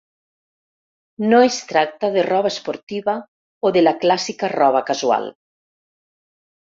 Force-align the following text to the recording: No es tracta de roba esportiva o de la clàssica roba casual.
No 1.33 1.41
es 1.49 1.57
tracta 1.71 2.07
de 2.15 2.23
roba 2.27 2.51
esportiva 2.53 3.15
o 3.69 3.73
de 3.75 3.83
la 3.83 3.93
clàssica 4.07 4.49
roba 4.55 4.81
casual. 4.89 5.29